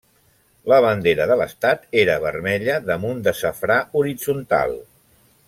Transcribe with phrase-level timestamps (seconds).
[0.71, 4.77] La bandera de l'estat era vermella damunt de safrà horitzontal.